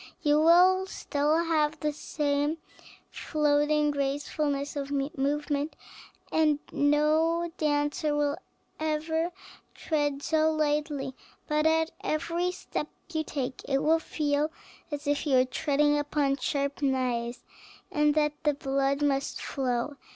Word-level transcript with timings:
You 0.23 0.39
will 0.41 0.87
still 0.87 1.43
have 1.43 1.79
the 1.79 1.93
same 1.93 2.57
floating 3.11 3.91
gracefulness 3.91 4.75
of 4.75 4.89
movement, 4.89 5.75
and 6.31 6.57
no 6.71 7.51
dancer 7.59 8.15
will 8.15 8.37
ever 8.79 9.31
tread 9.75 10.23
so 10.23 10.51
lightly; 10.53 11.13
but 11.47 11.67
at 11.67 11.91
every 12.03 12.51
step 12.51 12.87
you 13.13 13.23
take 13.23 13.61
it 13.65 13.83
will 13.83 13.99
feel 13.99 14.49
as 14.89 15.05
if 15.05 15.27
you 15.27 15.35
were 15.37 15.45
treading 15.45 15.99
upon 15.99 16.37
sharp 16.37 16.81
knives, 16.81 17.43
and 17.91 18.15
that 18.15 18.33
the 18.43 18.55
blood 18.55 19.03
must 19.03 19.39
flow. 19.39 19.97